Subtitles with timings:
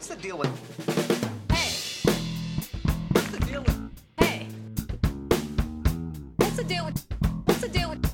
[0.00, 0.48] What's the deal with?
[1.52, 2.10] Hey,
[3.12, 3.78] What's the deal with?
[4.16, 4.48] hey.
[6.36, 7.06] What's the deal with?
[7.44, 8.06] What's the deal with?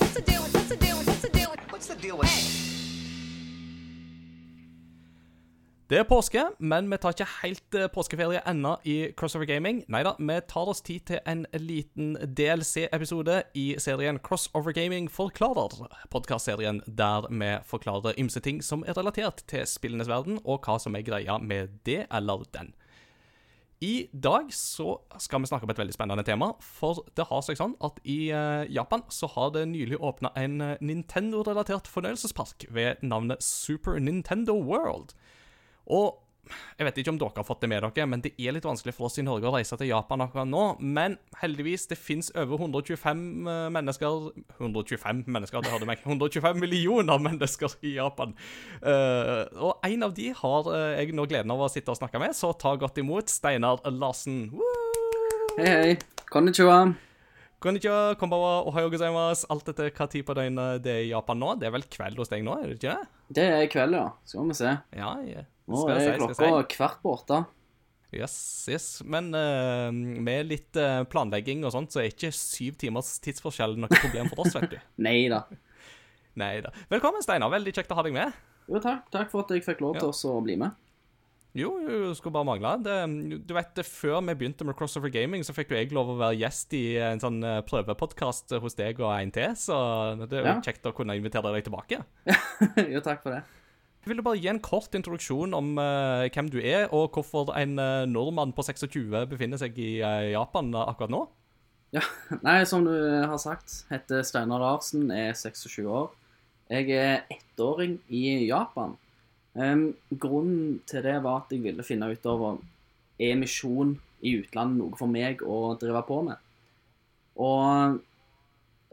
[0.00, 0.54] What's the deal with?
[0.54, 1.06] What's the deal with?
[1.06, 1.60] What's the deal with?
[1.70, 2.53] What's the deal with?
[5.94, 9.84] Det er påske, men vi tar ikke helt eh, påskeferie ennå i Crossover Gaming.
[9.86, 15.84] Nei da, vi tar oss tid til en liten DLC-episode i serien Crossover Gaming forklarer.
[16.10, 20.98] Podkastserien der vi forklarer ymse ting som er relatert til spillenes verden, og hva som
[20.98, 22.72] er greia med det eller den.
[23.78, 27.60] I dag så skal vi snakke om et veldig spennende tema, for det har seg
[27.60, 33.46] sånn at i eh, Japan så har det nylig åpna en Nintendo-relatert fornøyelsespark ved navnet
[33.46, 35.14] Super Nintendo World.
[35.92, 36.20] Og
[36.76, 38.92] jeg vet ikke om dere har fått det med dere, men det er litt vanskelig
[38.96, 40.64] for oss i Norge å reise til Japan akkurat nå.
[40.80, 46.02] Men heldigvis, det fins over 125 eh, mennesker 125 mennesker, det hørte meg.
[46.04, 48.34] 125 millioner mennesker i Japan.
[48.82, 52.20] Eh, og en av de har eh, jeg nå gleden av å sitte og snakke
[52.22, 54.44] med, så ta godt imot Steinar Larsen.
[54.52, 54.92] Woo!
[55.56, 55.96] Hei, hei.
[56.28, 56.82] Konnichiwa.
[57.64, 59.46] Konnichiwa, konbawa, ohayo gozaimasu.
[59.54, 61.54] Alt etter hva tid på døgnet det er i Japan nå.
[61.56, 63.10] Det er vel kveld hos deg nå, er det ikke det?
[63.38, 64.06] Det er kveld, ja.
[64.28, 64.76] Skal vi se.
[64.98, 65.48] Ja, ja.
[65.70, 66.76] Nå er si, klokka si.
[66.76, 67.42] kvart på åtte.
[68.14, 68.34] Yes,
[68.70, 68.88] yes.
[69.02, 73.90] Men uh, med litt uh, planlegging og sånt, så er ikke syv timers tidsforskjell noe
[73.90, 74.78] problem for oss, vet du.
[75.06, 75.42] Nei da.
[76.90, 77.50] Velkommen, Steinar.
[77.54, 78.34] Veldig kjekt å ha deg med.
[78.68, 79.08] Jo, takk.
[79.14, 80.30] Takk for at jeg fikk lov til Ja.
[80.30, 80.80] å bli med.
[81.54, 82.70] Jo, jo, skulle bare mangle.
[82.82, 82.94] Det,
[83.46, 86.38] du vet, Før vi begynte med Crossover Gaming, så fikk jo jeg lov å være
[86.40, 89.76] gjest i en sånn uh, prøvepodkast hos deg og en til, så
[90.24, 90.56] det er jo Ja.
[90.66, 92.00] kjekt å kunne invitere deg tilbake.
[92.94, 93.44] jo, takk for det.
[94.04, 97.78] Vil du bare gi en kort introduksjon om uh, hvem du er, og hvorfor en
[97.80, 101.22] uh, nordmann på 26 befinner seg i uh, Japan akkurat nå?
[101.94, 102.02] Ja,
[102.46, 106.12] Nei, som du har sagt, heter Steinar Larsen, er 26 år.
[106.68, 108.96] Jeg er ettåring i Japan.
[109.54, 112.58] Um, grunnen til det var at jeg ville finne ut over
[113.22, 116.40] er misjon i utlandet noe for meg å drive på med.
[117.40, 118.00] Og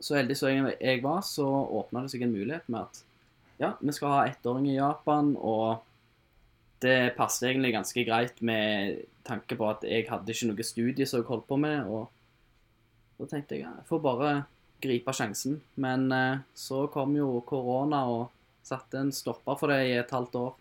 [0.01, 1.47] så heldig som jeg var, så
[1.81, 3.01] åpna det seg en mulighet med at
[3.61, 5.83] ja, vi skal ha ettåring i Japan, og
[6.81, 11.21] det passet egentlig ganske greit med tanke på at jeg hadde ikke noe studie som
[11.21, 11.85] jeg holdt på med.
[11.85, 12.09] og
[13.21, 14.31] da tenkte jeg ja, jeg får bare
[14.81, 15.59] gripe sjansen.
[15.77, 18.31] Men eh, så kom jo korona og
[18.65, 20.51] satte en stopper for det i et halvt år.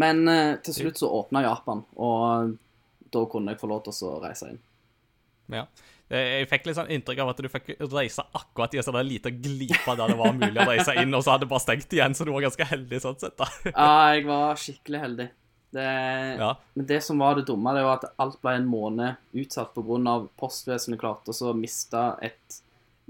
[0.00, 2.56] Men eh, til slutt så åpna Japan, og
[3.12, 4.60] da kunne jeg få lov til å reise inn.
[5.52, 5.66] Ja.
[6.10, 9.36] Jeg fikk litt sånn inntrykk av at du fikk reise akkurat i en sånn liten
[9.42, 12.16] glipe der det var mulig å reise inn, og så hadde det bare stengt igjen,
[12.18, 13.46] så du var ganske heldig sånn sett, da.
[13.70, 15.28] Ja, jeg var skikkelig heldig.
[15.70, 15.86] Det,
[16.40, 16.48] Ja.
[16.74, 20.16] Men det som var det dumme, det var at alt ble en måned utsatt pga.
[20.40, 22.60] postvesenet klarte å miste et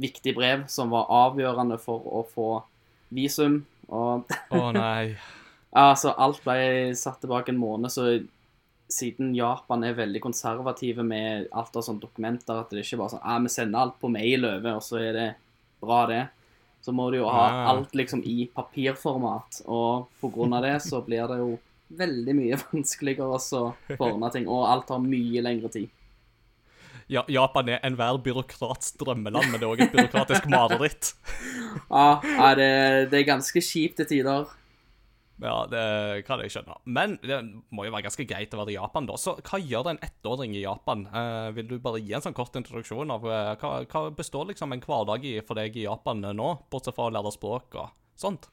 [0.01, 2.51] viktig brev som var avgjørende for å få
[3.09, 3.63] visum.
[3.89, 5.17] Og Å nei.
[5.71, 8.09] Altså, alt ble satt tilbake en måned, så
[8.91, 13.25] siden Japan er veldig konservative med alt av sånne dokumenter, at det ikke bare sånn
[13.25, 15.29] ah, vi sender alt på mail over, og så er det
[15.81, 16.25] bra, det.
[16.85, 17.65] Så må du jo ha ja.
[17.73, 21.55] alt liksom i papirformat, og på grunn av det så blir det jo
[22.01, 25.97] veldig mye vanskeligere å få ordna ting, og alt tar mye lengre tid.
[27.11, 31.15] Ja, Japan er enhver byråkrats drømmeland, men det er òg et byråkratisk mareritt.
[31.91, 32.71] Ja, ja det,
[33.11, 34.49] det er ganske kjipt til tider.
[35.41, 36.75] Ja, det kan jeg skjønne.
[36.85, 37.39] Men det
[37.73, 39.15] må jo være ganske greit å være i Japan, da.
[39.17, 41.07] Så hva gjør en ettåring i Japan?
[41.07, 44.73] Eh, vil du bare gi en sånn kort introduksjon av eh, hva, hva består liksom
[44.77, 47.89] en hverdag i for deg i Japan eh, nå, bortsett fra å lære språk og
[48.21, 48.51] sånt?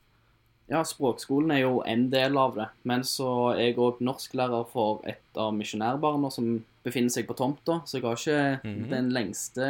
[0.67, 4.99] Ja, språkskolen er jo en del av det, men så er jeg òg norsklærer for
[5.07, 8.89] et av misjonærbarna som befinner seg på tomta, så jeg har ikke Mhm.
[8.91, 9.69] den lengste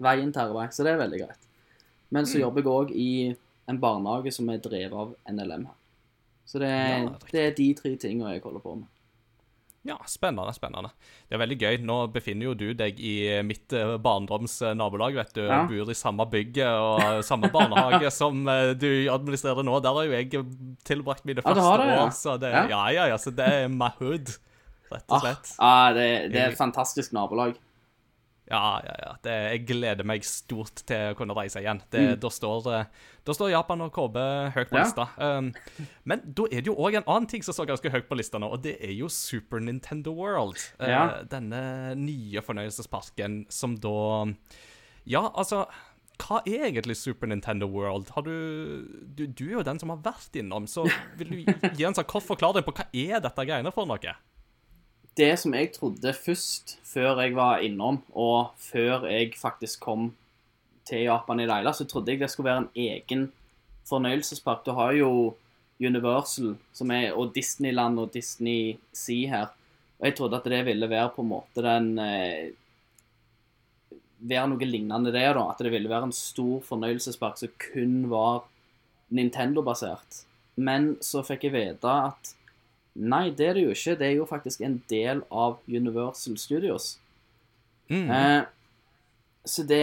[0.00, 1.44] veien til arbeid, så det er veldig greit.
[2.10, 3.36] Men så jobber jeg òg i
[3.68, 5.76] en barnehage som er drevet av NLM her.
[6.50, 8.88] Så det er, Ja, er, det er de tre tingene jeg holder på med.
[9.86, 10.90] Ja, spennende, spennende.
[11.24, 11.76] Det er veldig gøy.
[11.88, 13.14] Nå befinner jo du deg i
[13.46, 15.40] mitt barndomsnabolag, barndoms eh, nabolag, vet du.
[15.46, 15.62] Ja.
[15.70, 19.78] Bor i samme bygg og samme barnehage som eh, du administrerer nå.
[19.80, 20.44] Der har jo jeg
[20.84, 22.66] tilbrakt mine første ja, det, år, så det, Ja.
[22.74, 24.34] ja, ja, ja, så det er my hood,
[24.92, 25.54] rett og Ah, slett.
[25.64, 27.56] ah, det, det er et fantastisk nabolag.
[28.50, 29.10] Ja, ja, ja.
[29.22, 31.80] Det, jeg gleder meg stort til å kunne reise igjen.
[31.90, 32.20] Det, Mm.
[32.20, 32.84] da, står, eh,
[33.24, 34.16] da står Japan og KB
[34.56, 34.82] høyt på Ja.
[34.84, 35.04] lista.
[35.18, 35.52] Um,
[36.04, 38.38] men da er det jo òg en annen ting som står ganske høyt på lista
[38.42, 40.58] nå, og det er jo Super Nintendo World.
[40.80, 41.04] Ja.
[41.20, 44.34] Uh, Denne nye fornøyelsesparken som da
[45.06, 45.66] Ja, altså
[46.20, 48.10] hva er egentlig Super Nintendo World?
[48.10, 50.84] Har du, du Du er jo den som har vært innom, så
[51.16, 54.16] vil du gi en sånn kort forklaring på hva er dette greiene for noe?
[55.20, 60.10] Det som jeg trodde først, før jeg var innom, og før jeg faktisk kom
[60.88, 63.28] til Japan i Leila, så trodde jeg det skulle være en egen
[63.88, 64.64] fornøyelsespark.
[64.66, 65.10] Du har jo
[65.80, 66.56] Universal
[66.92, 69.52] er, og Disneyland og Disney Sea her.
[70.00, 72.50] Og jeg trodde at det ville være på en måte den eh,
[74.20, 75.46] Være noe lignende det, da.
[75.48, 78.42] At det ville være en stor fornøyelsespark som kun var
[79.16, 80.26] Nintendo-basert.
[80.60, 82.34] Men så fikk jeg vite at
[82.94, 83.96] nei, det er det jo ikke.
[83.98, 86.94] Det er jo faktisk en del av Universal Studios.
[87.90, 88.10] Mm.
[88.10, 88.42] Eh,
[89.44, 89.82] så det,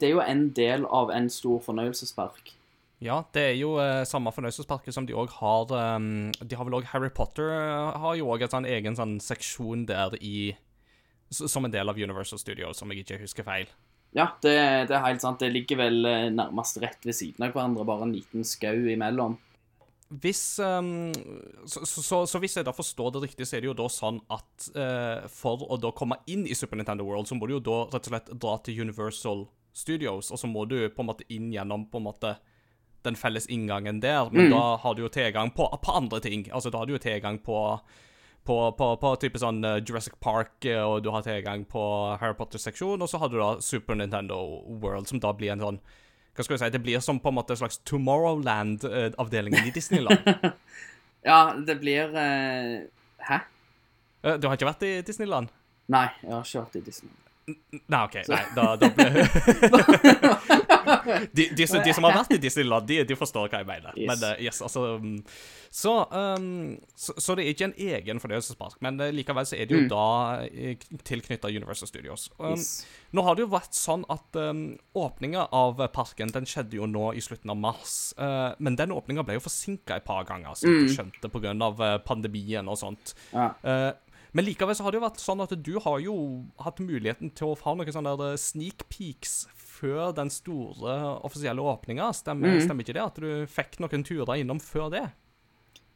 [0.00, 2.54] det er jo en del av en stor fornøyelsespark.
[2.98, 6.80] Ja, det er jo eh, samme fornøyelsesparket som de òg har um, De har vel
[6.80, 10.56] òg Harry Potter eh, har jo òg en sånn egen sånn seksjon der i
[11.30, 13.70] Som en del av Universal Studios, om jeg ikke husker feil.
[14.16, 14.54] Ja, det,
[14.88, 15.42] det er helt sant.
[15.42, 19.36] Det ligger vel eh, nærmest rett ved siden av hverandre, bare en liten skau imellom.
[20.08, 21.12] Hvis um,
[21.68, 24.22] så, så, så, hvis jeg da forstår det riktig, så er det jo da sånn
[24.32, 27.60] at uh, for å da komme inn i Super Nintendo World, så må du jo
[27.60, 29.44] da rett og slett dra til Universal
[29.76, 32.32] Studios, og så må du på en måte inn gjennom på en måte
[33.04, 34.56] den felles inngangen der, men Mm.
[34.56, 36.48] da har du jo tilgang på, på andre ting.
[36.50, 37.80] Altså da har du jo tilgang på
[38.48, 41.82] på, på, på type sånn eh, Jurassic Park, eh, og du har tilgang på
[42.16, 44.38] Harry Potter-seksjon, og så har du da Super Nintendo
[44.80, 45.80] World, som da blir en sånn
[46.38, 46.70] Hva skal vi si?
[46.70, 50.18] Det blir som på en måte en slags Tomorrowland-avdelingen i Disneyland.
[51.26, 52.84] Ja, det blir uh,
[53.26, 53.38] Hæ?
[54.22, 55.50] Eh, Du har ikke vært i Disneyland?
[55.90, 57.24] Nei, jeg har ikke vært i Disneyland.
[57.90, 58.16] Nei, OK.
[58.30, 59.08] Nei, da, da ble
[61.36, 63.92] de, de, som, de som har vært i Disneyland, de, de forstår hva jeg mener.
[63.96, 64.08] Yes.
[64.10, 65.16] Men uh, yes, altså um,
[65.70, 69.68] så, um, så, så det er ikke en egen fornøyelsespark, men eh, likevel så er
[69.68, 69.90] det jo Mm.
[69.92, 70.04] da
[71.04, 72.30] tilknytta Universal Studios.
[72.38, 72.86] Um, Yes.
[73.12, 74.62] Nå har det jo vært sånn at um,
[74.98, 78.14] åpninga av parken den skjedde jo nå i slutten av mars.
[78.18, 80.86] uh, men den åpninga ble jo forsinka et par ganger, vidt Mm.
[80.88, 81.98] du skjønte, pga.
[82.04, 83.14] Pandemien og sånt.
[83.32, 83.52] Ja.
[83.64, 83.92] Uh,
[84.36, 86.14] men likevel så har det jo vært sånn at du har jo
[86.60, 89.46] hatt muligheten til å ha noen sånne sneak peeks
[89.78, 92.10] før den store offisielle åpninga.
[92.16, 92.66] Stemmer, mm.
[92.66, 93.06] stemmer ikke det?
[93.06, 95.06] At du fikk noen turer innom før det?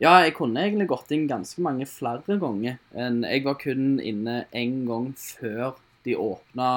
[0.02, 2.78] ja, jeg kunne egentlig gått inn ganske mange flere ganger.
[2.92, 6.70] Jeg var kun inne én gang før de åpna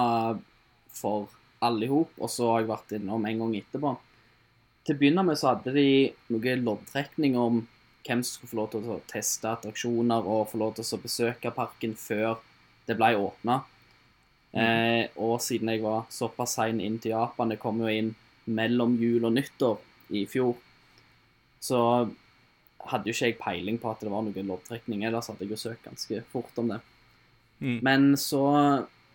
[0.94, 1.32] for
[1.66, 3.96] alle i hop, og så har jeg vært innom en gang etterpå.
[4.86, 5.88] Til å begynne med så hadde de
[6.30, 7.64] noe loddtrekning om
[8.06, 11.54] hvem som skulle få lov til å teste attraksjoner og få lov til å besøke
[11.56, 12.38] parken før
[12.86, 13.64] det ble åpna.
[14.56, 18.14] Eh, og siden jeg var såpass sein inn til Japan, det kom jo inn
[18.46, 19.82] mellom jul og nyttår
[20.16, 20.54] i fjor,
[21.60, 21.80] så
[22.86, 25.04] hadde jo ikke jeg peiling på at det var noen loddtrekning.
[25.08, 26.82] Ellers hadde jeg jo søkt ganske fort om det.
[27.60, 27.80] Mm.
[27.86, 28.44] Men så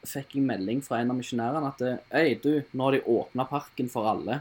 [0.06, 3.90] fikk jeg melding fra en av misjonærene at Øy, du, nå har de åpna parken
[3.93, 4.40] for alle.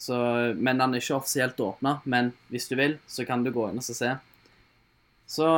[0.00, 0.16] Så,
[0.56, 1.98] men den er ikke offisielt åpna.
[2.04, 4.14] Men hvis du vil, så kan du gå inn og se.
[5.30, 5.48] Så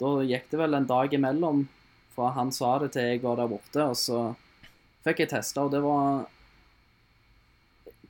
[0.00, 1.64] da gikk det vel en dag imellom
[2.20, 4.20] fra han sa det til jeg var der borte, og så
[5.06, 6.26] fikk jeg testa, og det var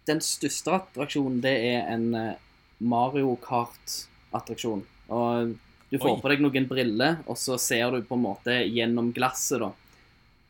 [0.09, 2.39] Den største attraksjonen, det er en eh,
[2.81, 4.81] Mario Kart-attraksjon.
[5.13, 5.53] Og
[5.93, 6.21] du får Oi.
[6.25, 9.69] på deg noen briller, og så ser du på en måte gjennom glasset, da.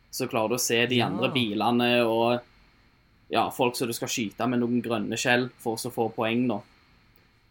[0.09, 1.09] Så klarer du å se de Ja.
[1.11, 2.39] andre bilene og
[3.29, 6.61] ja, folk som du skal skyte med noen grønne skjell for å få poeng, da.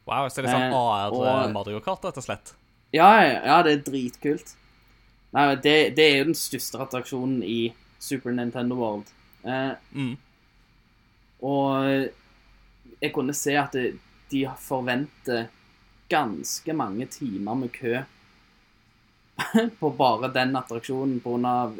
[0.08, 2.54] Wow, så det er sånn Eh, AR og- Mario Kart, rett og slett?
[2.92, 4.56] Ja, ja, ja, det er dritkult.
[5.32, 7.72] Nei, det, det er jo den største attraksjonen i
[8.02, 9.12] Super Nintendo World.
[9.44, 10.16] Eh, Mm.
[11.42, 12.08] og
[13.00, 13.94] jeg kunne se at det,
[14.30, 15.46] de forventer
[16.10, 18.02] ganske mange timer med kø
[19.80, 21.78] på bare den attraksjonen av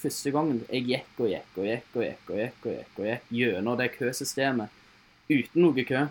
[0.00, 3.08] første gangen jeg gikk og gikk og gikk og gikk og gikk og gikk og
[3.10, 4.78] gikk gjennom det køsystemet
[5.30, 6.06] uten noe kø.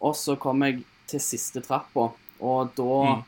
[0.00, 2.06] Og så kom jeg til siste trappa,
[2.40, 2.86] og da
[3.16, 3.24] Mm.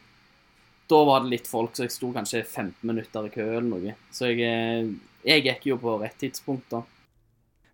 [0.92, 3.94] Da var det litt folk, så jeg sto kanskje 15 minutter i kø eller noe.
[4.12, 4.90] Så jeg, eh,
[5.24, 6.82] jeg gikk jo på rett tidspunkt, da.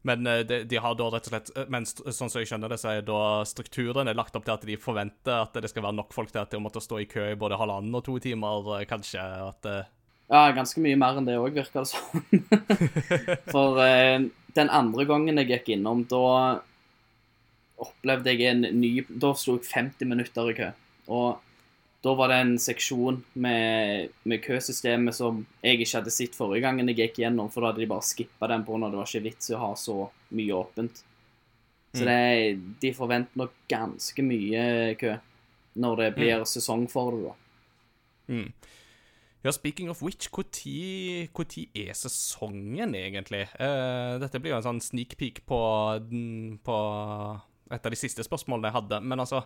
[0.07, 2.71] Men eh, de, de har da rett og slett eh, Men sånn som jeg skjønner
[2.71, 5.89] det, så er da strukturen er lagt opp til at de forventer at det skal
[5.89, 8.19] være nok folk til at de måtte stå i kø i både halvannen og to
[8.23, 9.25] timer, kanskje.
[9.49, 9.67] At
[10.29, 12.23] Ja, ganske mye mer enn det òg, virker det som.
[13.55, 16.61] For eh, den andre gangen jeg gikk innom, da
[17.79, 20.71] opplevde jeg en ny Da sto jeg 50 minutter i kø.
[21.09, 21.48] Og
[22.05, 26.87] da var det en seksjon med, med køsystemet som jeg ikke hadde sett forrige gangen
[26.93, 29.25] jeg gikk gjennom, for da hadde de bare skippa den på når det var ikke
[29.27, 29.97] vits i å ha så
[30.39, 31.05] mye åpent.
[31.97, 32.07] Så Mm.
[32.07, 35.15] det, de forventer nok ganske mye kø
[35.81, 37.35] når det blir sesong for det, da.
[38.35, 38.53] mm.
[39.45, 43.47] Ja, speaking of which, når er sesongen egentlig?
[43.55, 45.59] Uh, dette blir jo en sånn sneak peek på,
[46.67, 46.79] på
[47.71, 49.01] et av de siste spørsmålene jeg hadde.
[49.05, 49.43] Men altså,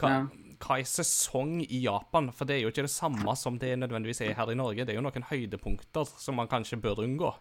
[0.00, 0.20] hva, Ja.
[0.62, 2.30] hva er sesong i Japan?
[2.32, 4.84] For det er jo ikke det samme som det nødvendigvis er her i Norge.
[4.84, 7.34] Det er jo noen høydepunkter som man kanskje bør unngå.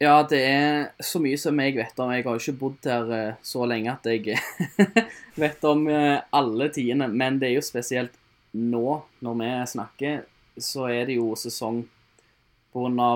[0.00, 2.10] Ja, det er så mye som jeg vet om.
[2.10, 4.38] Jeg har jo ikke bodd her eh, så lenge at jeg
[5.42, 7.08] vet om eh, alle tidene.
[7.12, 8.16] Men det er jo spesielt
[8.56, 10.22] nå, når vi snakker,
[10.56, 11.82] så er det jo sesong
[12.72, 13.10] pga.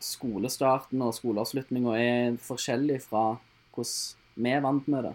[0.00, 3.36] skolestarten og skoleavslutninga er forskjellig fra
[3.76, 5.14] hvordan vi er vant med det.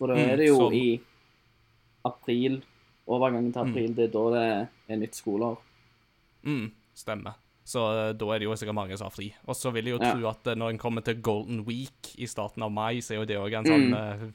[0.00, 0.74] For da Mm, er det jo sånn.
[0.74, 1.00] i
[2.08, 2.62] april,
[3.06, 3.70] overgangen til Mm.
[3.70, 5.58] april, det er da det er nytt skoleår.
[6.44, 7.34] Mm, stemmer.
[7.66, 9.28] Så eh, da er det jo sikkert mange som har fri.
[9.46, 10.14] Og så vil jeg jo Ja.
[10.14, 13.18] tro at eh, når en kommer til Golden Week i starten av mai, så er
[13.20, 13.70] jo det òg en Mm.
[13.70, 14.32] sånn mm.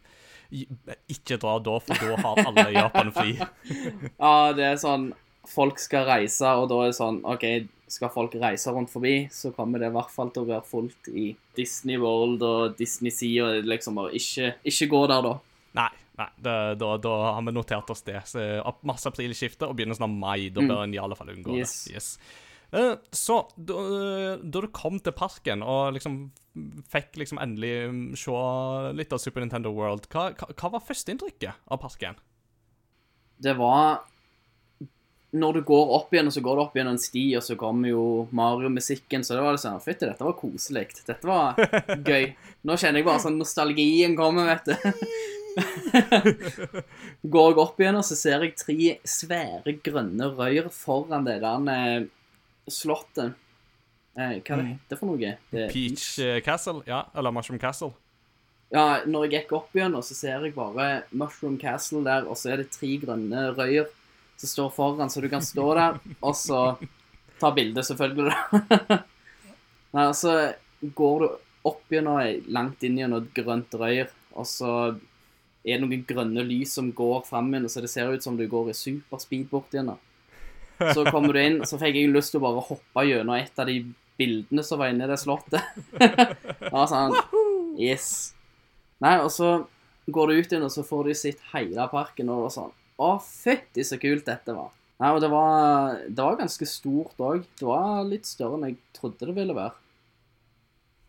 [1.09, 3.33] Ikke dra da, for da har alle i Japan fri.
[4.19, 5.13] Ja, det er sånn
[5.47, 9.51] Folk skal reise, og da er det sånn OK, skal folk reise rundt forbi, så
[9.53, 13.43] kommer det i hvert fall til å være fullt i Disney World og Disney Sea,
[13.59, 15.39] og liksom bare ikke, ikke gå der, da.
[15.75, 18.21] Nei, nei det, da, da har vi notert oss det.
[18.29, 18.39] Så,
[18.87, 20.49] masse aprilskifte og begynnelsen av mai.
[20.49, 20.69] Da Mm.
[20.71, 21.75] bør en i alle fall unngå Yes.
[21.85, 21.93] det.
[21.95, 22.09] Yes.
[22.75, 23.75] Eh, så da,
[24.41, 26.31] da du kom til parken og liksom
[26.91, 28.31] fikk liksom endelig mm, se
[28.97, 32.15] litt av Super Nintendo World, hva, hva var førsteinntrykket av parken?
[33.37, 34.01] Det var
[35.35, 37.57] Når du går opp igjen, og så går du opp igjen en sti, og så
[37.59, 40.85] kommer jo Mario-musikken, så det var liksom Fytti, dette var koselig.
[41.05, 41.57] Dette var
[42.07, 42.29] gøy.
[42.63, 45.01] Nå kjenner jeg bare sånn nostalgien kommer, vet du.
[47.35, 48.75] Går jeg opp igjen, og så ser jeg tre
[49.07, 52.07] svære grønne røyr foran det der eh,
[52.71, 53.35] slottet.
[54.15, 55.35] Eh, hva det heter for noe?
[55.51, 56.83] Det, Peach eh, Castle?
[56.87, 57.91] Ja, eller Mushroom Castle?
[58.73, 62.37] Ja, når jeg gikk opp igjen, og så ser jeg bare Mushroom Castle der, og
[62.39, 63.87] så er det tre grønne røyer
[64.35, 66.61] som står foran, så du kan stå der, og så
[67.39, 68.33] ta bilde, selvfølgelig.
[68.89, 68.97] da.
[69.95, 70.33] Nei, så
[70.97, 71.27] går du
[71.69, 74.71] opp gjennom ei- langt inn gjennom et grønt røyr, og så
[75.65, 78.69] er noen grønne lys som går fram igjen, så det ser ut som du går
[78.69, 79.93] i superspeed bort igjen.
[80.93, 83.69] Så kommer du inn, så fikk jeg lyst til å bare hoppe gjennom et av
[83.69, 83.79] de
[84.19, 85.61] bildene som var inne i det slottet.
[86.69, 87.15] Ja, sånn,
[87.79, 88.33] yes.
[89.03, 89.53] Nei, og så
[90.11, 93.83] går du ut igjen, og så får du sett hele parken, og sånn Å, fytti
[93.83, 94.69] så kult dette var.
[95.01, 97.41] Nei, og det var, det var ganske stort òg.
[97.59, 99.73] Det var litt større enn jeg trodde det ville være.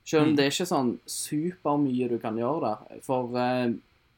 [0.07, 0.37] Selv om Mm.
[0.39, 2.99] det er ikke sånn supermye du kan gjøre der.
[3.07, 3.77] For eh,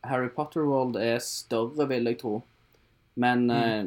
[0.09, 2.39] Harry Potter World er større, vil jeg tro.
[3.19, 3.85] Men eh,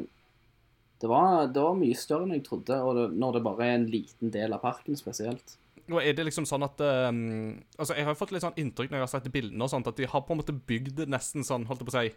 [1.00, 3.74] det, var, det var mye større enn jeg trodde, og det, når det bare er
[3.80, 5.56] en liten del av parken spesielt.
[5.90, 6.78] Og er det liksom sånn at
[7.10, 9.88] um, Altså, jeg har fått litt sånn inntrykk når jeg har sett bildene og sånt,
[9.90, 12.12] at de har på en måte bygd nesten sånn, holdt jeg på å si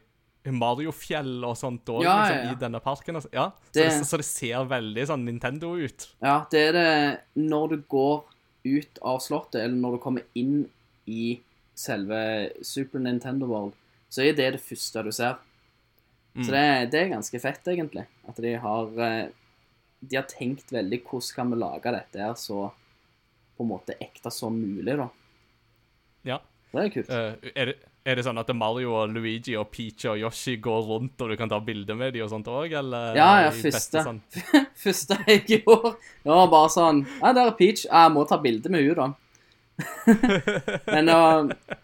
[0.53, 2.51] Mario-fjell og sånt også, Ja, liksom, ja, ja.
[2.53, 3.17] i denne parken.
[3.17, 3.31] Altså.
[3.33, 6.05] Ja, så, Det- det, så det ser veldig sånn Nintendo ut.
[6.21, 7.19] Ja, det er det
[7.49, 8.23] når du går
[8.65, 10.67] ut av slottet, eller når du kommer inn
[11.09, 11.39] i
[11.75, 13.73] selve Super Nintendo World,
[14.15, 15.35] så er det det første du ser.
[16.35, 16.43] Mm.
[16.43, 18.05] Så det, det er ganske fett, egentlig.
[18.27, 19.25] At de har eh,
[19.99, 22.69] De har tenkt veldig hvordan kan vi lage dette her så
[23.55, 25.07] på en måte ekte som mulig, da.
[26.27, 26.39] Ja.
[26.75, 27.11] Det er kult.
[27.11, 30.81] Uh, er, det, er det sånn at Mario og Luigi og Peach og Yoshi går
[30.89, 33.15] rundt, og du kan ta bilder med de og sånt òg, eller?
[33.15, 34.03] Ja, ja, første.
[34.03, 34.19] Sånn?
[34.83, 35.95] Første jeg gjorde,
[36.25, 37.85] det var bare sånn Ja, der er Peach.
[37.87, 39.13] Jeg må ta bilde med henne, da.
[40.91, 41.79] Men uh,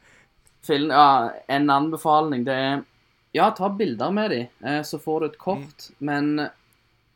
[0.66, 2.84] film, ja, en anbefaling, det er
[3.34, 5.90] Ja, ta bilder med dem, eh, så får du et kort.
[6.00, 6.50] Men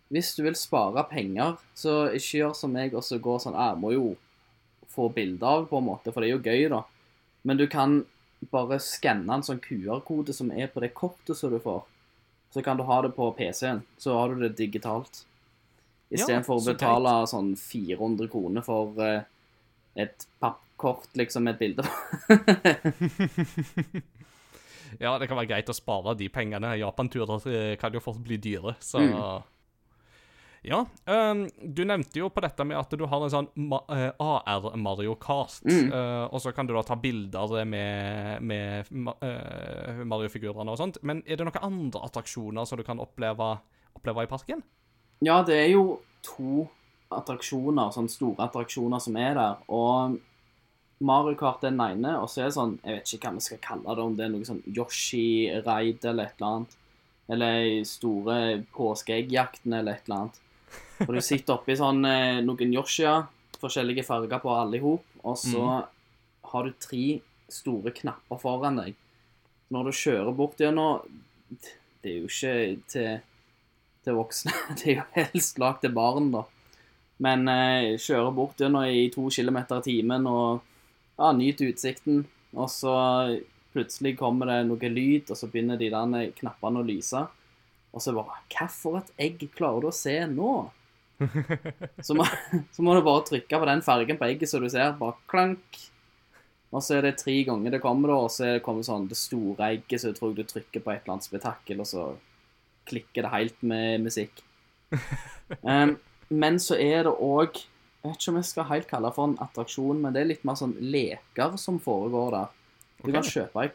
[0.09, 3.73] hvis du vil spare penger, så ikke gjør som meg og så gå sånn «Ah,
[3.73, 4.15] Jeg må jo
[4.95, 6.83] få bilder av, på en måte, for det er jo gøy, da.
[7.43, 8.05] Men du kan
[8.51, 11.83] bare skanne en sånn QR-kode som er på det kortet som du får.
[12.53, 13.83] Så kan du ha det på PC-en.
[13.99, 15.25] Så har du det digitalt.
[16.09, 19.25] Ja, for å betale sånn 400 kroner for eh,
[19.95, 21.83] et pappkort, liksom, med et bilde.
[24.95, 26.69] Ja, det kan være greit å spare de pengene.
[26.79, 29.43] Japanturer eh, kan jo fort bli dyre, så Mm.
[30.65, 30.79] Ja.
[31.05, 33.49] Um, du nevnte jo på dette med at du har en sånn
[33.93, 35.59] eh, AR Mario Kart.
[35.61, 35.91] Mm.
[35.93, 38.89] Uh, og så kan du da ta bilder med, med
[39.21, 40.97] eh, Mario-figurene og sånt.
[41.05, 43.59] Men er det noen andre attraksjoner som du kan oppleve,
[43.93, 44.65] oppleve i parken?
[45.21, 46.65] Ja, det er jo to
[47.13, 49.59] attraksjoner, sånne store attraksjoner som er der.
[49.73, 50.17] Og
[51.05, 53.45] Mario Kart er den ene, og så er det sånn Jeg vet ikke hva vi
[53.45, 56.79] skal kalle det, om det er noe sånn Yoshi-raid eller et eller annet.
[57.35, 58.39] Eller store
[58.75, 60.41] påskeeggjakten eller et eller annet.
[61.05, 63.25] Og du sitter oppi sånn eh, noen Yoshier,
[63.59, 65.65] forskjellige farger på alle i hop, og så
[66.51, 67.05] har du tre
[67.51, 68.95] store knapper foran deg.
[69.73, 71.01] Når du kjører bort gjennom
[71.49, 73.23] Det er jo ikke til,
[74.05, 76.45] til voksne, det er jo helst lagd til barn, da.
[77.23, 80.63] Men eh, kjører bort gjennom i to kilometer i timen og
[81.15, 82.25] ja, nyter utsikten.
[82.55, 82.95] Og så
[83.75, 87.25] plutselig kommer det noe lyd, og så begynner de der knappene å lyse.
[87.95, 90.53] Og så bare Hva for et egg klarer du å se nå?
[92.03, 92.25] Så må,
[92.75, 94.95] så må du bare trykke på den fargen på egget så du ser.
[94.99, 95.83] Bare klank.
[96.75, 99.07] Og så er det tre ganger det kommer, da, og så er det kommer sånn
[99.07, 102.07] det store egget, så jeg tror du trykker på et eller annet spetakkel, og så
[102.89, 104.41] klikker det helt med musikk.
[105.71, 105.95] Em,
[106.29, 107.55] men så er det òg
[108.05, 110.27] Jeg vet ikke om jeg skal helt kalle det for en attraksjon, men det er
[110.29, 112.51] litt mer sånn leker som foregår der.
[113.01, 113.69] Du kan kjøpe ei,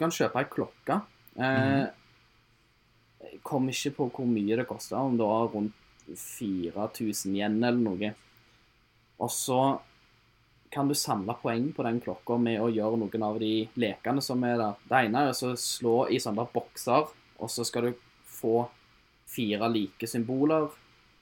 [0.00, 0.96] kan kjøpe ei klokke.
[1.36, 1.86] Eh,
[3.24, 5.74] Jeg kom ikke på hvor mye det kosta, om det var rundt
[6.16, 8.14] 4000 yen eller noe.
[9.20, 9.58] Og så
[10.74, 14.42] kan du samle poeng på den klokka med å gjøre noen av de lekene som
[14.44, 14.80] er der.
[14.88, 18.64] Det ene er å slå i sånne bokser, og så skal du få
[19.30, 20.66] fire like symboler.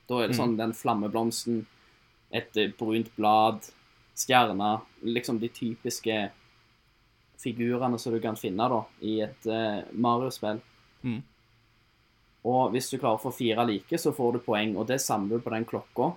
[0.09, 1.63] Da er det sånn den flammeblomsten,
[2.33, 3.61] et eh, brunt blad,
[4.17, 6.17] stjerne Liksom de typiske
[7.43, 10.61] figurene som du kan finne da, i et uh, Mario-spill.
[11.03, 11.23] Mm.
[12.47, 15.41] Og hvis du klarer å få fire like, så får du poeng, og det samler
[15.41, 16.13] du på den klokka.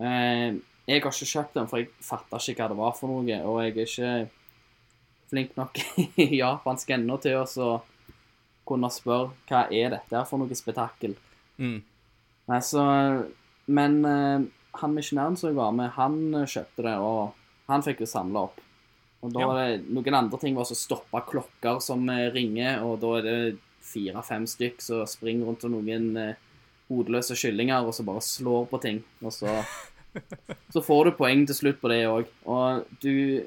[0.00, 3.38] Eh, jeg har ikke kjøpt den, for jeg fatta ikke hva det var for noe,
[3.48, 4.10] og jeg er ikke
[5.30, 5.80] flink nok
[6.24, 7.72] i japansk ennå til å
[8.64, 11.16] kunne spørre hva er dette for noe spetakkel.
[11.60, 11.80] Mm.
[12.50, 12.82] Nei, så
[13.66, 14.42] Men eh,
[14.80, 17.32] han misjonæren som jeg var med, han eh, kjøpte det, og
[17.70, 18.58] han fikk jo samla opp.
[19.24, 19.46] Og da Ja.
[19.48, 23.22] var det noen andre ting var å stoppe klokker som eh, ringer, og da er
[23.22, 26.34] det fire-fem stykk som springer rundt og noen
[26.90, 29.02] hodeløse kyllinger og så bare slår på ting.
[29.24, 29.48] Og så,
[30.74, 32.28] så får du poeng til slutt på det òg.
[32.44, 33.44] Og du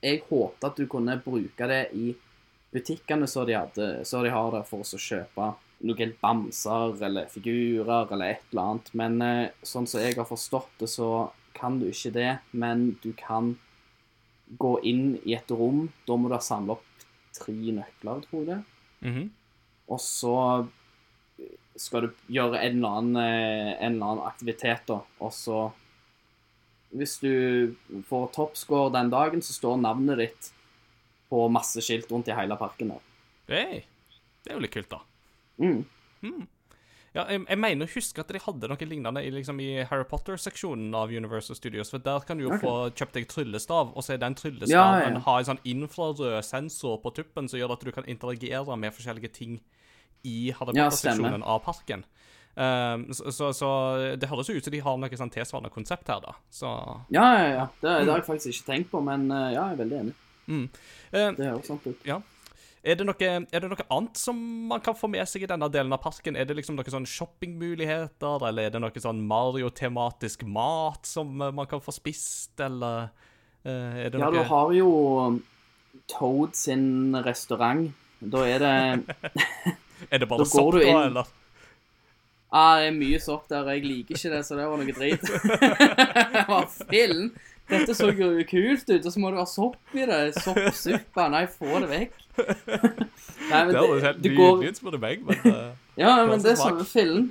[0.00, 2.12] Jeg håpet at du kunne bruke det i
[2.70, 5.54] butikkene så de, de har der, for å kjøpe
[5.86, 8.92] noen bamser eller figurer eller et eller annet.
[8.98, 12.32] Men eh, sånn som jeg har forstått det, så kan du ikke det.
[12.50, 13.54] Men du kan
[14.58, 15.86] gå inn i et rom.
[16.08, 17.06] Da må du ha samla opp
[17.36, 18.64] tre nøkler, tror jeg.
[19.04, 19.30] Mhm.
[19.88, 20.36] Og så
[21.78, 25.02] skal du gjøre en eller annen, eh, en eller annen aktivitet, da.
[25.20, 25.72] Og så
[26.88, 27.76] Hvis du
[28.08, 30.46] får toppscore den dagen, så står navnet ditt
[31.28, 33.02] på masse skilt rundt i hele parken der.
[33.46, 33.82] Hey,
[34.40, 35.02] det er jo litt kult, da.
[35.58, 36.46] Mm.
[37.16, 40.04] Ja, jeg, jeg mener å huske at de hadde noe lignende i, liksom, i Harry
[40.06, 41.90] Potter-seksjonen av Universal Studios.
[41.90, 42.62] For der kan du jo okay.
[42.62, 45.24] få kjøpt deg tryllestav, og så er den Ja, tryllestaven ja.
[45.24, 49.32] har en sånn infrarød sensor på tuppen som gjør at du kan interagere med forskjellige
[49.40, 49.58] ting
[50.28, 52.04] i Harry Potter-seksjonen av parken.
[52.58, 53.68] Um, så, så, så
[54.18, 56.32] det høres jo ut som de har noe sånn tilsvarende konsept her, da.
[56.50, 56.70] Så
[57.14, 57.66] Ja, ja, ja.
[57.78, 60.16] Det, det har jeg faktisk ikke tenkt på, men eh, ja, jeg er veldig enig.
[61.12, 62.02] eh, Det høres sånn ut.
[62.08, 62.18] Ja.
[62.86, 64.38] Er det, noe, er det noe annet som
[64.70, 66.36] man kan få med seg i denne delen av parken?
[66.38, 71.50] Er det liksom noen sånn shoppingmuligheter, eller er det noe sånn Mario-tematisk mat som eh,
[71.54, 73.08] man kan få spist, eller
[73.66, 74.92] eh, er det noe Ja, du har jo
[76.08, 77.90] Toad sin restaurant.
[78.20, 78.72] Da er det
[80.14, 81.34] Er det bare sopp, da, inn- eller?
[82.48, 85.26] Ah, det er mye sopp der, jeg liker ikke det, så det var noe drit.
[86.48, 87.26] Hva fillen?
[87.68, 90.20] Dette så jo kult ut, og så må det være sopp i det.
[90.40, 91.26] Soppsuppe.
[91.34, 92.16] Nei, få det vekk.
[93.50, 96.52] Nei, men Det det går nydelig ut, spør du meg, men eh, Ja, men det
[96.54, 97.30] er samme fillen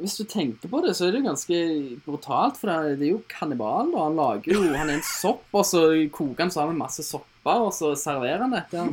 [0.00, 1.58] Hvis du tenker på det, så er det jo ganske
[2.06, 5.64] brutalt, for det er- jo kannibal, Og Han lager jo Han er en sopp, og
[5.64, 7.28] så koker han sammen masse sopper,
[7.66, 8.84] og så serverer han dette.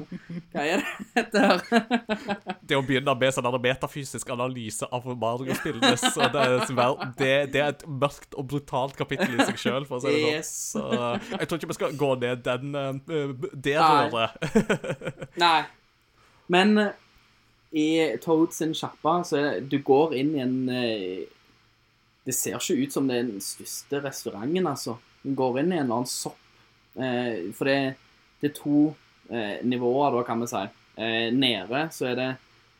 [0.54, 0.86] Hva er det
[1.16, 1.60] dette her?
[2.66, 6.02] det å begynne med sånn metafysisk analyse av Mario-spillenes
[6.34, 6.46] det
[7.18, 10.24] det, det er et mørkt og brutalt kapittel i seg sjøl, for å si det
[10.24, 10.34] sånn.
[10.34, 10.54] Yes.
[10.74, 10.86] Så
[11.40, 14.10] jeg tror ikke vi skal gå ned den eh, det Nei.
[14.10, 15.38] røret.
[15.38, 15.60] Nei.
[16.50, 16.92] Men eh,
[17.72, 21.28] i Toad sin sjappa, så er det, du går inn i en eh,
[22.26, 24.98] Det ser ikke ut som det er den største restauranten, altså.
[25.24, 26.42] Du går inn i en eller annen sopp.
[26.96, 27.96] Eh, for det,
[28.42, 28.84] det er to
[29.30, 30.62] eh, nivåer, da, kan vi si.
[31.00, 32.30] Eh, nede så er det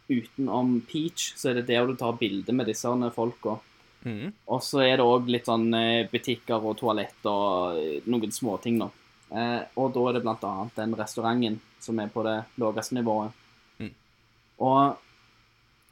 [0.10, 3.60] utenom Peach, så er det der du tar bilde med disse folka.
[4.04, 4.32] Mm.
[4.47, 8.80] Og så er det òg litt sånn eh, butikker og toalett og eh, noen småting,
[8.80, 8.89] da.
[9.30, 13.36] Eh, og da er det blant annet den restauranten som er på det laveste nivået.
[14.59, 14.99] Og,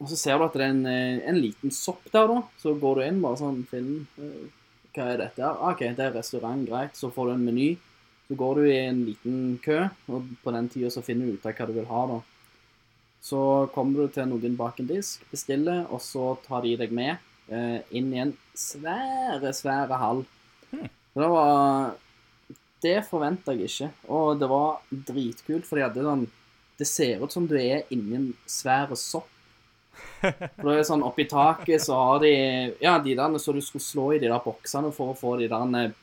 [0.02, 2.42] og så ser du at det er en, eh, en liten sopp der, da.
[2.62, 4.48] Så går du inn, bare sånn Finn, eh,
[4.96, 5.60] hva er dette her?
[5.60, 6.98] Ah, OK, det er restaurant, greit.
[6.98, 7.70] Så får du en meny.
[8.28, 11.46] Så går du i en liten kø, og på den tida så finner du ut
[11.48, 12.18] av hva du vil ha, da.
[13.24, 13.40] Så
[13.74, 17.16] kommer du til noen bak en disk, bestiller, og så tar de deg med
[17.48, 20.26] eh, inn i en svære, svære hall.
[20.72, 20.92] Hmm.
[21.16, 21.96] Det var
[22.84, 23.88] Det forventa jeg ikke.
[24.14, 26.28] Og det var dritkult, for de hadde sånn
[26.78, 29.30] Det ser ut som du er inni en svær sopp.
[30.22, 32.34] For det er sånn Oppi taket så har de
[32.84, 35.50] Ja, de der så du skulle slå i de der boksene for å få de
[35.50, 35.96] der eh,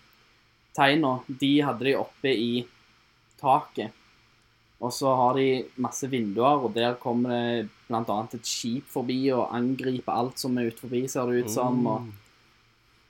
[0.74, 2.64] tegna, de hadde de oppe i
[3.38, 3.94] taket.
[4.82, 9.52] Og så har de masse vinduer, og der kommer det annet et skip forbi og
[9.54, 11.78] angriper alt som er ut forbi, ser det ut som.
[11.86, 12.10] Og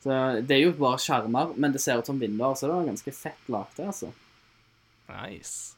[0.04, 2.90] Så det er jo bare skjermer, men det ser ut som vinduer, så det var
[2.92, 4.12] ganske fett lagt, det, altså.
[5.08, 5.73] Nice.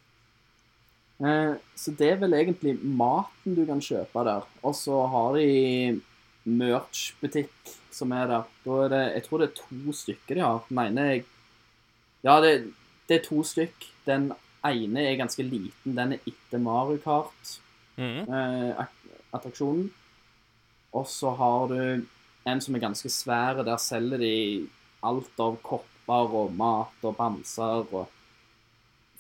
[1.20, 4.46] Eh, så det er vel egentlig maten du kan kjøpe der.
[4.62, 6.00] Og så har de
[6.46, 8.48] merch-butikk som er der.
[8.66, 11.24] Er det Jeg tror det er to stykker de har, mener jeg.
[12.24, 12.72] Ja, det,
[13.08, 13.86] det er to stykk.
[14.06, 14.32] Den
[14.66, 15.96] ene er ganske liten.
[15.96, 17.60] Den er etter Mario Kart.
[17.96, 18.28] Mhm.
[18.28, 18.86] eh,
[19.32, 19.90] attraksjonen.
[20.92, 22.06] Og så har du
[22.46, 23.64] en som er ganske svær.
[23.64, 24.68] Der selger de
[25.02, 28.08] alt av kopper og mat og bamser og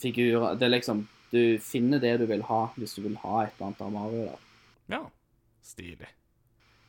[0.00, 0.56] figurer.
[0.56, 3.66] Det er liksom Du finner det du vil ha, hvis du vil ha et eller
[3.68, 4.36] annet av Mario Da.
[4.96, 5.04] Ja.
[5.66, 6.06] Stilig.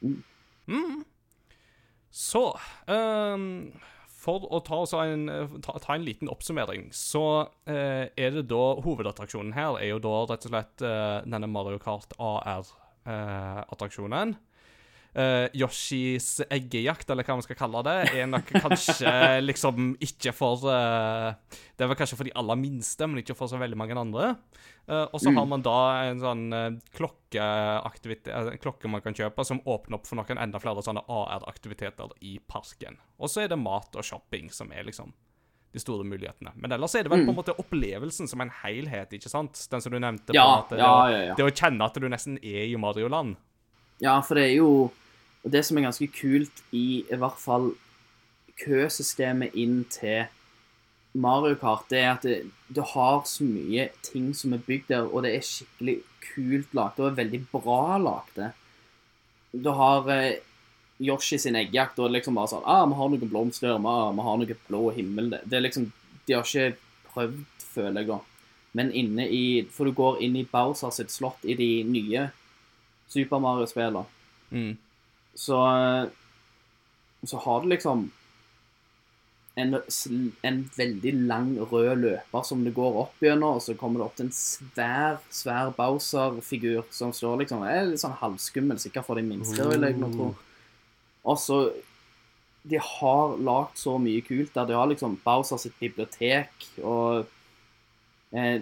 [0.01, 0.23] Mm.
[0.69, 1.05] Mm.
[2.13, 3.71] Så um,
[4.17, 5.29] For å ta, en,
[5.65, 10.25] ta, ta en liten oppsummering, så uh, er det da Hovedattraksjonen her er jo da
[10.29, 14.29] rett og slett uh, denne Mario Kart AR-attraksjonen.
[14.35, 14.39] Uh,
[15.57, 19.13] Yoshis eggejakt, eller hva man skal kalle det, er nok kanskje
[19.49, 23.49] liksom ikke for uh, Det er vel kanskje for de aller minste, men ikke for
[23.49, 24.35] så veldig mange andre.
[24.87, 25.37] Uh, og så Mm.
[25.41, 25.77] har man da
[26.07, 26.45] en sånn
[26.95, 32.37] klokkeaktivitet, klokke man kan kjøpe, som åpner opp for noen enda flere sånne AR-aktiviteter i
[32.47, 32.97] parken.
[33.19, 35.13] Og så er det mat og shopping som er liksom
[35.75, 36.53] de store mulighetene.
[36.55, 39.59] Men ellers er det vel på en måte opplevelsen som en helhet, ikke sant?
[39.69, 40.31] Den som du nevnte.
[40.31, 40.37] Mm.
[40.39, 40.93] Ja, på at ja,
[41.27, 41.35] ja.
[41.37, 43.35] det å kjenne at du nesten er i Mario-land.
[44.01, 44.71] Ja, for det er jo
[45.47, 47.69] og Det som er ganske kult i i hvert fall
[48.59, 50.25] køsystemet inn til
[51.15, 52.25] Mario Kart, det er at
[52.67, 56.99] du har så mye ting som er bygd der, og det er skikkelig kult lagd.
[56.99, 58.41] Og veldig bra lagd.
[59.55, 60.41] Du har eh,
[60.99, 64.37] Yoshi sin eggjakt, og liksom bare sånn ah, 'Vi har noen blomster, har, vi har
[64.41, 65.91] noe blå himmel.' Det, det er liksom
[66.27, 66.75] De har ikke
[67.13, 68.19] prøvd, føler jeg, da.
[68.73, 72.27] Men inne i For du går inn i Bowser sitt slott i de nye
[73.07, 74.03] Super Mario-spillene
[74.51, 74.77] Mm.
[75.37, 75.57] Så,
[77.23, 78.07] så har du liksom
[79.57, 79.73] en,
[80.45, 84.17] en veldig lang rød løper som det går opp gjennom, og så kommer det opp
[84.19, 89.25] til en svær, svær Bowser-figur som står liksom er litt sånn halvskummel, sikkert for de
[89.25, 90.31] minste, vil jeg tro.
[91.27, 91.59] Og så
[92.67, 94.65] De har lagd så mye kult der.
[94.67, 97.29] De har liksom Bowser sitt bibliotek og
[98.35, 98.59] eh,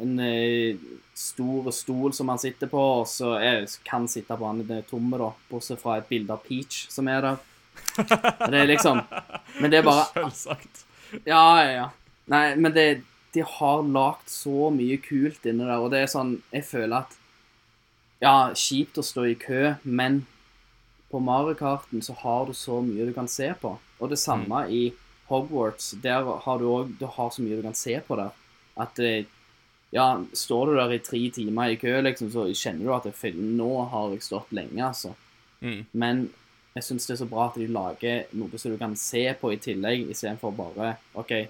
[0.00, 0.80] en eh,
[1.16, 5.18] stor stol som han sitter på, og så er, kan sitte på han er tomme,
[5.20, 7.40] da, bortsett fra et bilde av Peach som er der.
[7.96, 8.98] Det er liksom
[9.60, 10.82] Men det er bare Selvsagt.
[11.24, 11.86] Ja, ja, ja.
[12.30, 13.02] Nei, men det
[13.34, 17.14] De har lagd så mye kult inni der, og det er sånn Jeg føler at
[18.20, 20.24] Ja, kjipt å stå i kø, men
[21.10, 23.72] på Mario Karten så har du så mye du kan se på.
[23.98, 24.90] Og det samme i
[25.30, 25.94] Hogwarts.
[26.02, 28.30] Der har du òg Du har så mye du kan se på der.
[28.78, 29.24] At eh,
[29.92, 33.14] ja, står du der i tre timer i kø, liksom, så kjenner du at det,
[33.14, 35.14] "Fy, nå har jeg stått lenge, altså.
[35.62, 35.86] Mm.
[35.92, 36.30] Men
[36.74, 39.52] jeg syns det er så bra at de lager noe som du kan se på
[39.52, 41.48] i tillegg, istedenfor bare OK,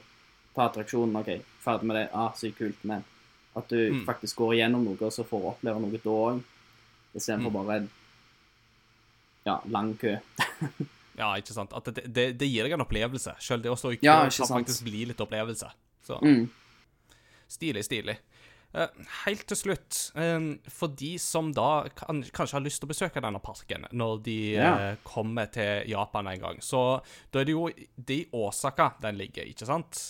[0.55, 3.05] ta attraksjonen, OK, ferdig med det, ah, sykt kult, men
[3.57, 4.05] at du Mm.
[4.07, 6.43] faktisk går igjennom noe, og så får oppleve noe da òg,
[7.15, 7.67] istedenfor Mm.
[7.67, 7.91] bare en
[9.47, 10.17] ja, lang kø.
[11.19, 11.73] Ja, ikke sant.
[11.77, 13.35] At det, det, det gir deg en opplevelse.
[13.45, 15.69] Selv det å stå i kø Ja, kan faktisk bli litt opplevelse.
[16.07, 16.49] Så Mm.
[17.51, 18.17] Stilig, stilig.
[18.73, 18.87] Eh,
[19.25, 20.39] helt til slutt, eh,
[20.71, 24.39] for de som da kan, kanskje har lyst til å besøke denne parken når de
[24.55, 24.95] yeah.
[25.03, 27.01] kommer til Japan en gang, så
[27.33, 30.05] da er det jo det i Osaka den ligger, ikke sant?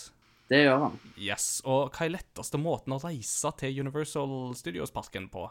[0.51, 1.01] Det gjør han.
[1.15, 1.61] Yes.
[1.65, 5.47] Og hva er letteste måten å reise til Universal Studios-parken på?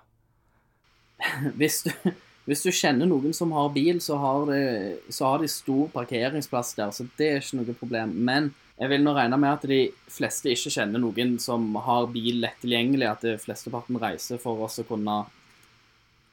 [1.58, 1.90] Hvis du,
[2.48, 4.60] hvis du kjenner noen som har bil, så har, de,
[5.12, 8.14] så har de stor parkeringsplass der, så det er ikke noe problem.
[8.26, 8.48] Men
[8.80, 12.60] jeg vil nå regne med at de fleste ikke kjenner noen som har bil lett
[12.62, 15.18] tilgjengelig, at de flesteparten reiser for oss å kunne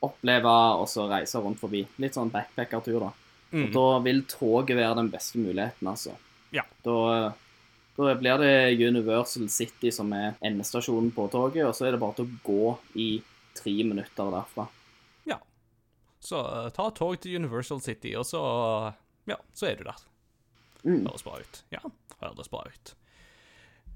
[0.05, 1.81] oppleve og så reise rundt forbi.
[2.01, 3.11] Litt sånn backpackertur, da.
[3.47, 3.71] Og Mm.
[3.73, 6.15] da vil toget være den beste muligheten, altså.
[6.51, 6.63] Ja.
[6.83, 7.33] Da,
[7.97, 12.15] da blir det Universal City som er endestasjonen på toget, og så er det bare
[12.15, 13.23] til å gå i
[13.55, 14.67] tre minutter derfra.
[15.25, 15.39] Ja.
[16.21, 18.93] Så eh, ta tog til Universal City, og så
[19.27, 19.95] Ja, så er du der.
[20.85, 21.05] Mm.
[21.07, 21.63] Høres bra ut.
[21.71, 21.79] Ja,
[22.23, 22.95] høres bra ut.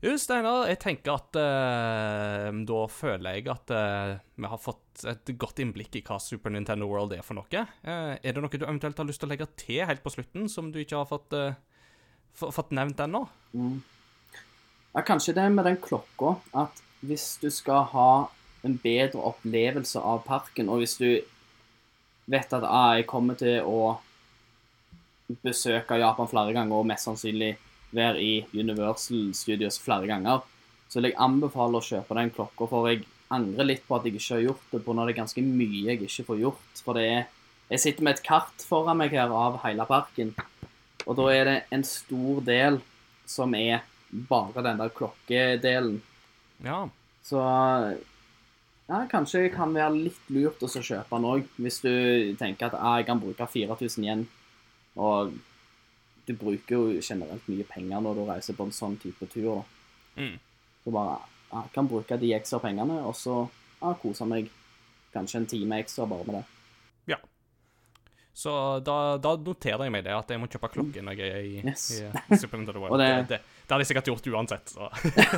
[0.02, 5.30] Jo, Steinar, jeg tenker at eh, da føler jeg at eh, vi har fått et
[5.38, 7.46] godt innblikk i hva Super Nintendo World er for noe.
[7.62, 10.50] Eh, er det noe du eventuelt har lyst til å legge til helt på slutten,
[10.50, 11.54] som du ikke har fått, eh,
[12.34, 13.28] fått nevnt ennå?
[14.96, 18.12] Ja, kanskje det med den klokka, at hvis du skal ha
[18.66, 21.22] en bedre opplevelse av parken, og hvis du
[22.26, 24.00] vet at ah, jeg kommer til å
[25.46, 27.54] besøke Japan flere ganger, og mest sannsynlig
[27.96, 30.44] være i Universal Studios flere ganger,
[30.90, 34.18] så vil jeg anbefale å kjøpe den klokka, for jeg angrer litt på at jeg
[34.18, 36.84] ikke har gjort det, på når det er ganske mye jeg ikke får gjort.
[36.84, 37.30] For det er
[37.72, 40.34] Jeg sitter med et kart foran meg her av hele parken,
[41.08, 42.82] Og da er det en stor del
[43.26, 46.02] som er bare den der klokkedelen.
[46.60, 46.90] Ja.
[47.24, 47.40] Så
[48.92, 52.76] ja, kanskje det kan være litt lurt å kjøpe den òg, hvis du tenker at
[52.76, 54.28] ah, jeg kan bruke 4000 igjen.
[55.00, 55.32] Og
[56.28, 59.56] du bruker jo generelt mye penger når du reiser på en sånn type tur.
[59.56, 60.22] da.
[60.22, 60.40] Mm.
[60.84, 61.18] Så bare
[61.52, 63.48] ja, kan bruke de ekstra pengene, og så
[63.82, 64.50] ja, kose meg
[65.14, 66.44] kanskje en time ekstra bare med det.
[67.14, 67.18] ja.
[68.34, 71.42] Så da, da noterer jeg meg det, at jeg må kjøpe klokke når jeg er
[71.44, 71.82] i, Yes.
[72.32, 73.02] i Super Nintendo World.
[73.02, 74.72] Det, det- det, det hadde jeg sikkert gjort uansett.
[74.72, 74.88] Så.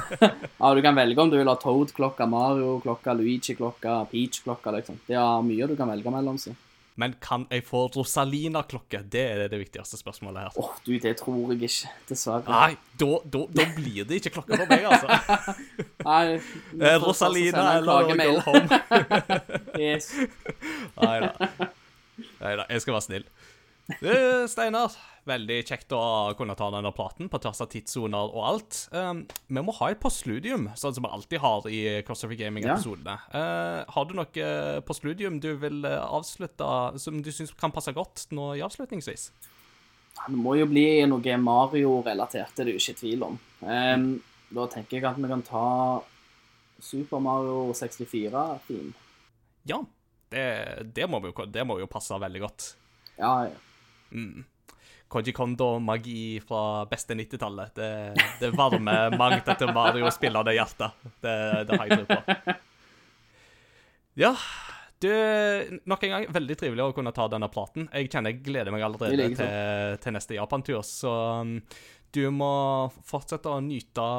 [0.61, 4.71] Ja, Du kan velge om du vil ha Toad-klokka, Mario-klokka, Luigi-klokka, Peach-klokka.
[4.77, 4.99] liksom.
[5.07, 6.37] Det er mye du kan velge mellom.
[6.37, 6.53] så.
[6.95, 8.99] Men kan jeg få Rosalina-klokke?
[9.09, 10.57] Det er det viktigste spørsmålet her.
[10.61, 12.43] Åh, du, det tror jeg ikke, dessverre.
[12.45, 15.55] Nei, da, da, da blir det ikke klokke for meg, altså.
[16.09, 16.23] Nei,
[16.83, 18.13] Eh, Rosalina eller.
[18.13, 18.67] Go Home.
[19.81, 20.11] Yes.
[20.99, 21.17] Nei
[22.59, 23.25] da, jeg skal være snill.
[23.91, 24.93] Eh, Steinar,
[25.27, 28.77] veldig kjekt å kunne ta denne praten på tvers av tidssoner og alt.
[28.95, 33.17] Um, vi må ha et postludium, sånn som vi alltid har i Crossover Gaming-episodene.
[33.35, 34.53] Eh, har du noe
[34.87, 36.69] postludium du vil eh, avslutte
[37.03, 39.31] som du syns kan passe godt nå i avslutningsvis?
[40.13, 43.37] Det må jo bli noe Mario-relatert, det er det jo ikke tvil om.
[43.67, 44.07] Ehm,
[44.53, 45.65] da tenker jeg at vi kan ta
[46.83, 48.45] Super Mario 64.
[48.69, 48.95] Fin.
[49.67, 49.81] Ja,
[50.31, 50.47] det,
[50.95, 52.69] det, må, jo, det må jo passe veldig godt.
[53.17, 53.61] Ja, ja.
[54.13, 54.43] Mm.
[55.13, 57.75] Koji Kondo-magi fra beste 90-tallet.
[57.75, 57.89] Det,
[58.39, 61.03] det varmer mangt etter Mario-spillende hjertet.
[61.21, 61.35] Det,
[61.69, 62.55] det har jeg tro på.
[64.13, 64.35] Ja,
[65.01, 65.11] du
[65.89, 67.89] Nok en gang, veldig trivelig å kunne ta denne praten.
[67.93, 71.57] Jeg kjenner jeg gleder meg allerede til, til neste Japan-tur, så um,
[72.13, 72.53] du må
[73.05, 74.09] fortsette å nyte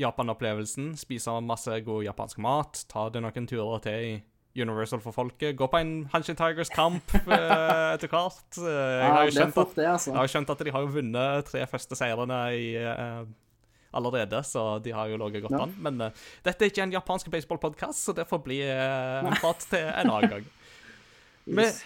[0.00, 0.92] Japan-opplevelsen.
[1.00, 2.84] Spise masse god japansk mat.
[2.88, 4.12] Ta deg noen turer til i
[4.56, 5.54] Universal for folket.
[5.56, 8.42] Gå på en Hanshin Tigers-kamp eh, etter hvert.
[8.58, 10.10] Eh, Jeg ja har skjønt at det, altså.
[10.12, 13.22] jeg har skjønt at de har vunnet tre første seirene i, eh,
[13.92, 15.62] allerede, så de har jo ligget godt Ja.
[15.66, 15.74] an.
[15.84, 19.66] Men eh, dette er ikke en japansk baseballpodkast, så det får bli uh, en prat
[19.72, 20.46] til en annen gang.
[21.58, 21.82] yes.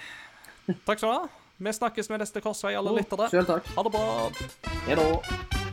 [0.67, 1.29] Vi, takk skal du ha.
[1.59, 3.31] Vi snakkes med neste korsvei, alle lyttere.
[3.33, 3.71] Sjøl takk.
[3.79, 4.05] Ha det bra.
[4.91, 5.66] Da.